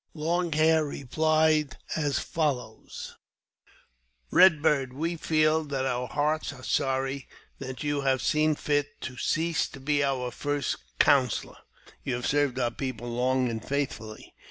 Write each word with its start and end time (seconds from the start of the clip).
Long 0.15 0.51
Hair 0.53 0.83
replied 0.83 1.77
as 1.95 2.17
follows:" 2.17 3.17
Eed 4.35 4.59
Bird, 4.63 4.93
we 4.93 5.15
feel 5.15 5.63
that 5.65 5.85
our 5.85 6.07
hearts 6.07 6.51
are 6.51 6.63
sorry 6.63 7.27
that 7.59 7.83
you 7.83 8.01
have 8.01 8.19
seen 8.23 8.55
fit 8.55 8.99
to 9.01 9.15
cease 9.15 9.67
to 9.67 9.79
be 9.79 10.03
our 10.03 10.31
first 10.31 10.77
counsellor. 10.97 11.57
You 12.03 12.15
have 12.15 12.25
served 12.25 12.57
our 12.57 12.71
people 12.71 13.09
long 13.13 13.47
and 13.47 13.63
faithfully. 13.63 14.33